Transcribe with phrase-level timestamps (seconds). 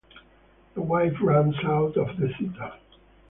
[0.73, 2.73] The wife runs out of the theater.